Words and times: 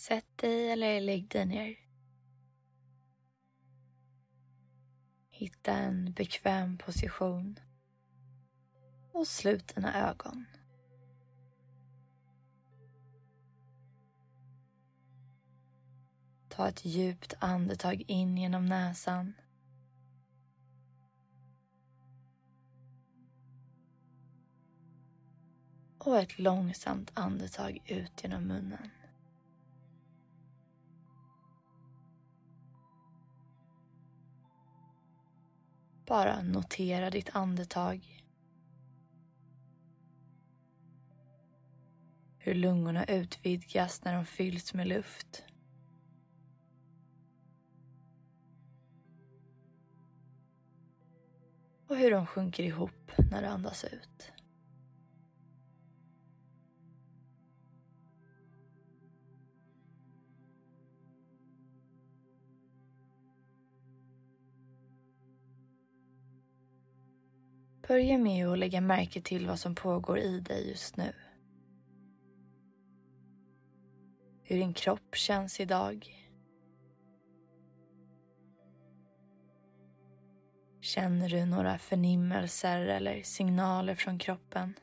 Sätt 0.00 0.38
dig 0.38 0.70
eller 0.70 1.00
lägg 1.00 1.28
dig 1.28 1.46
ner. 1.46 1.76
Hitta 5.30 5.72
en 5.72 6.12
bekväm 6.12 6.78
position 6.78 7.58
och 9.12 9.26
slut 9.26 9.74
dina 9.74 10.10
ögon. 10.10 10.44
Ta 16.48 16.68
ett 16.68 16.84
djupt 16.84 17.34
andetag 17.38 18.04
in 18.06 18.38
genom 18.38 18.66
näsan. 18.66 19.34
Och 25.98 26.18
ett 26.18 26.38
långsamt 26.38 27.10
andetag 27.14 27.78
ut 27.86 28.22
genom 28.22 28.42
munnen. 28.42 28.90
Bara 36.10 36.42
notera 36.42 37.10
ditt 37.10 37.30
andetag. 37.32 38.24
Hur 42.38 42.54
lungorna 42.54 43.04
utvidgas 43.04 44.04
när 44.04 44.14
de 44.14 44.26
fylls 44.26 44.74
med 44.74 44.86
luft. 44.86 45.44
Och 51.88 51.96
hur 51.96 52.10
de 52.10 52.26
sjunker 52.26 52.62
ihop 52.62 53.12
när 53.30 53.42
du 53.42 53.48
andas 53.48 53.84
ut. 53.84 54.39
Börja 67.88 68.18
med 68.18 68.48
att 68.48 68.58
lägga 68.58 68.80
märke 68.80 69.20
till 69.20 69.46
vad 69.46 69.58
som 69.58 69.74
pågår 69.74 70.18
i 70.18 70.40
dig 70.40 70.68
just 70.68 70.96
nu. 70.96 71.12
Hur 74.42 74.56
din 74.56 74.74
kropp 74.74 75.16
känns 75.16 75.60
idag. 75.60 76.16
Känner 80.80 81.28
du 81.28 81.46
några 81.46 81.78
förnimmelser 81.78 82.80
eller 82.80 83.22
signaler 83.22 83.94
från 83.94 84.18
kroppen? 84.18 84.74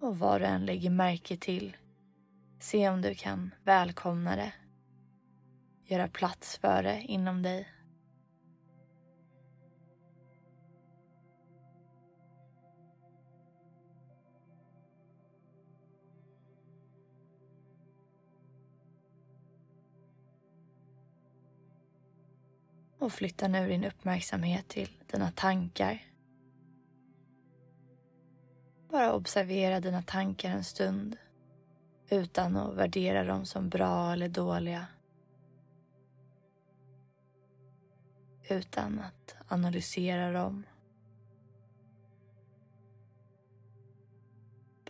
Och 0.00 0.18
vad 0.18 0.40
du 0.40 0.44
än 0.44 0.66
lägger 0.66 0.90
märke 0.90 1.36
till, 1.36 1.76
se 2.58 2.88
om 2.88 3.02
du 3.02 3.14
kan 3.14 3.54
välkomna 3.64 4.36
det. 4.36 4.52
Göra 5.84 6.08
plats 6.08 6.58
för 6.58 6.82
det 6.82 7.02
inom 7.02 7.42
dig. 7.42 7.68
Och 22.98 23.12
flytta 23.12 23.48
nu 23.48 23.68
din 23.68 23.84
uppmärksamhet 23.84 24.68
till 24.68 24.90
dina 25.06 25.30
tankar. 25.30 26.09
Bara 28.90 29.14
observera 29.14 29.80
dina 29.80 30.02
tankar 30.02 30.50
en 30.50 30.64
stund 30.64 31.16
utan 32.08 32.56
att 32.56 32.74
värdera 32.74 33.24
dem 33.24 33.46
som 33.46 33.68
bra 33.68 34.12
eller 34.12 34.28
dåliga. 34.28 34.86
Utan 38.48 38.98
att 38.98 39.36
analysera 39.48 40.32
dem. 40.32 40.66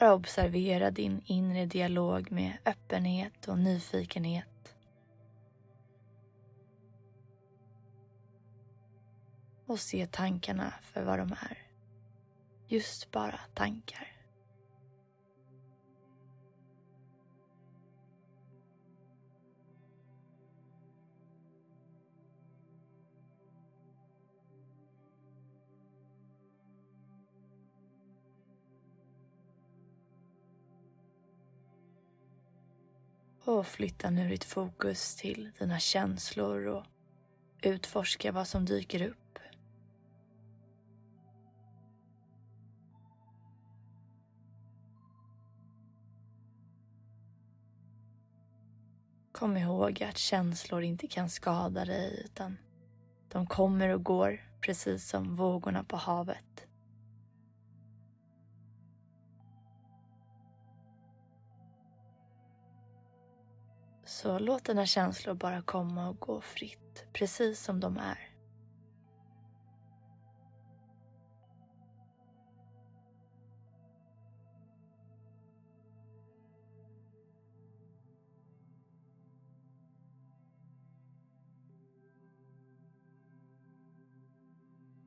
Bara 0.00 0.14
observera 0.14 0.90
din 0.90 1.22
inre 1.24 1.66
dialog 1.66 2.32
med 2.32 2.58
öppenhet 2.64 3.48
och 3.48 3.58
nyfikenhet. 3.58 4.76
Och 9.66 9.78
se 9.78 10.06
tankarna 10.06 10.74
för 10.82 11.02
vad 11.02 11.18
de 11.18 11.32
är 11.32 11.71
just 12.72 13.10
bara 13.10 13.40
tankar. 13.54 14.08
Och 33.44 33.66
flytta 33.66 34.10
nu 34.10 34.28
ditt 34.28 34.44
fokus 34.44 35.16
till 35.16 35.50
dina 35.58 35.78
känslor 35.78 36.66
och 36.66 36.84
utforska 37.62 38.32
vad 38.32 38.48
som 38.48 38.64
dyker 38.64 39.02
upp. 39.02 39.21
Kom 49.42 49.56
ihåg 49.56 50.02
att 50.02 50.18
känslor 50.18 50.82
inte 50.82 51.06
kan 51.06 51.28
skada 51.30 51.84
dig 51.84 52.22
utan 52.24 52.58
de 53.28 53.46
kommer 53.46 53.88
och 53.88 54.04
går 54.04 54.40
precis 54.60 55.08
som 55.08 55.36
vågorna 55.36 55.84
på 55.84 55.96
havet. 55.96 56.66
Så 64.04 64.38
låt 64.38 64.64
dina 64.64 64.86
känslor 64.86 65.34
bara 65.34 65.62
komma 65.62 66.08
och 66.08 66.20
gå 66.20 66.40
fritt, 66.40 67.06
precis 67.12 67.60
som 67.60 67.80
de 67.80 67.98
är. 67.98 68.31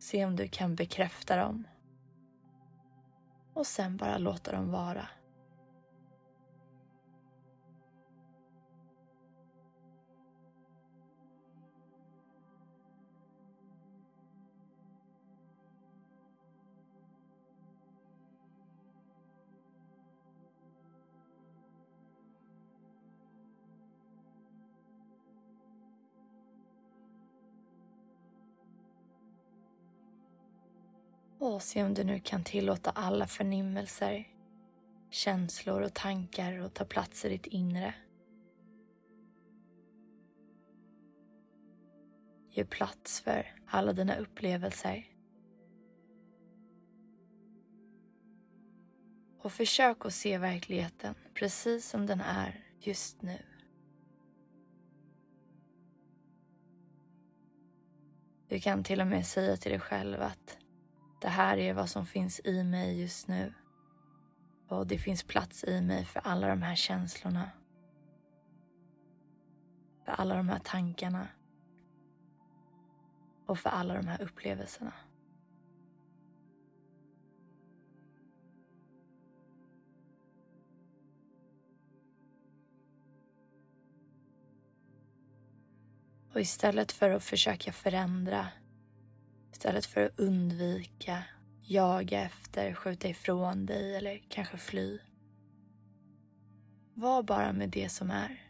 Se 0.06 0.26
om 0.26 0.36
du 0.36 0.48
kan 0.48 0.76
bekräfta 0.76 1.36
dem. 1.36 1.68
Och 3.54 3.68
sen 3.68 3.98
bara 3.98 4.18
låta 4.18 4.52
dem 4.52 4.72
vara. 4.72 5.08
Och 31.46 31.62
se 31.62 31.84
om 31.84 31.94
du 31.94 32.04
nu 32.04 32.20
kan 32.20 32.44
tillåta 32.44 32.90
alla 32.90 33.28
förnimmelser, 33.28 34.28
känslor 35.10 35.82
och 35.82 35.94
tankar 35.94 36.60
att 36.60 36.74
ta 36.74 36.86
plats 36.86 37.26
i 37.26 37.30
ditt 37.30 37.46
inre. 37.46 37.94
Ge 42.52 42.66
plats 42.66 43.22
för 43.22 43.56
alla 43.66 43.94
dina 43.94 44.16
upplevelser. 44.16 45.08
Och 49.42 49.52
försök 49.52 50.06
att 50.06 50.14
se 50.14 50.38
verkligheten 50.38 51.16
precis 51.34 51.90
som 51.90 52.06
den 52.06 52.22
är 52.22 52.66
just 52.80 53.22
nu. 53.22 53.38
Du 58.48 58.60
kan 58.60 58.84
till 58.84 59.02
och 59.02 59.08
med 59.08 59.28
säga 59.28 59.58
till 59.58 59.72
dig 59.72 59.80
själv 59.80 60.22
att 60.22 60.65
det 61.26 61.30
här 61.30 61.58
är 61.58 61.74
vad 61.74 61.90
som 61.90 62.06
finns 62.06 62.42
i 62.44 62.64
mig 62.64 63.02
just 63.02 63.28
nu. 63.28 63.54
Och 64.68 64.88
det 64.88 64.98
finns 64.98 65.24
plats 65.24 65.64
i 65.64 65.82
mig 65.82 66.06
för 66.06 66.20
alla 66.20 66.48
de 66.48 66.62
här 66.62 66.76
känslorna. 66.76 67.50
För 70.06 70.12
alla 70.12 70.36
de 70.36 70.50
här 70.50 70.60
tankarna. 70.60 71.28
Och 73.46 73.60
för 73.60 73.70
alla 73.70 73.94
de 73.94 74.08
här 74.08 74.22
upplevelserna. 74.22 74.94
Och 86.34 86.42
istället 86.42 86.92
för 86.92 87.10
att 87.10 87.24
försöka 87.24 87.72
förändra, 87.72 88.48
istället 89.56 89.86
för 89.86 90.06
att 90.06 90.20
undvika, 90.20 91.24
jaga 91.62 92.22
efter, 92.22 92.74
skjuta 92.74 93.08
ifrån 93.08 93.66
dig 93.66 93.96
eller 93.96 94.22
kanske 94.30 94.58
fly. 94.58 95.00
Var 96.94 97.24
bara 97.24 97.54
med 97.54 97.70
det 97.70 97.90
som 97.90 98.12
är. 98.12 98.42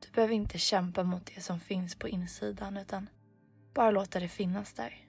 Du 0.00 0.10
behöver 0.14 0.34
inte 0.34 0.58
kämpa 0.58 1.02
mot 1.02 1.30
det 1.34 1.40
som 1.40 1.60
finns 1.60 1.94
på 1.94 2.08
insidan 2.08 2.76
utan 2.76 3.08
bara 3.74 3.90
låta 3.90 4.20
det 4.20 4.28
finnas 4.28 4.72
där. 4.72 5.05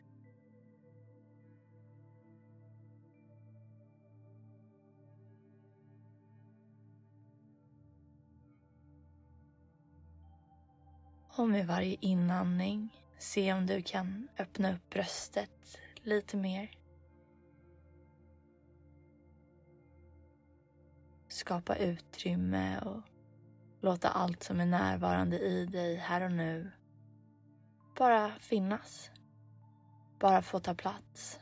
Och 11.38 11.50
med 11.50 11.68
varje 11.68 11.98
inandning 12.02 13.04
se 13.18 13.54
om 13.54 13.66
du 13.66 13.82
kan 13.82 14.28
öppna 14.40 14.74
upp 14.74 14.90
bröstet 14.90 15.78
lite 16.04 16.38
mer. 16.38 16.72
Skapa 21.28 21.76
utrymme 21.76 22.80
och 22.80 23.02
låta 23.82 24.10
allt 24.10 24.44
som 24.44 24.60
är 24.60 24.66
närvarande 24.66 25.40
i 25.40 25.66
dig 25.66 25.96
här 25.96 26.22
och 26.22 26.32
nu 26.32 26.72
bara 27.98 28.32
finnas. 28.40 29.12
Bara 30.20 30.42
få 30.42 30.60
ta 30.60 30.76
plats. 30.76 31.40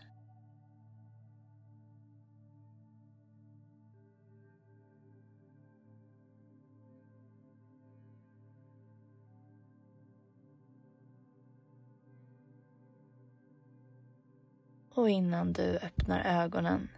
Och 14.95 15.09
innan 15.09 15.53
du 15.53 15.77
öppnar 15.77 16.43
ögonen, 16.43 16.89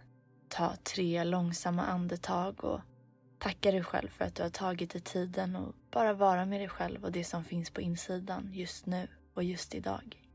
ta 0.48 0.76
tre 0.76 1.24
långsamma 1.24 1.86
andetag 1.86 2.64
och 2.64 2.80
tacka 3.38 3.70
dig 3.70 3.84
själv 3.84 4.08
för 4.08 4.24
att 4.24 4.34
du 4.34 4.42
har 4.42 4.50
tagit 4.50 4.90
dig 4.90 5.00
tiden 5.00 5.56
och 5.56 5.74
bara 5.90 6.12
vara 6.12 6.46
med 6.46 6.60
dig 6.60 6.68
själv 6.68 7.04
och 7.04 7.12
det 7.12 7.24
som 7.24 7.44
finns 7.44 7.70
på 7.70 7.80
insidan 7.80 8.50
just 8.52 8.86
nu 8.86 9.08
och 9.34 9.44
just 9.44 9.74
idag. 9.74 10.27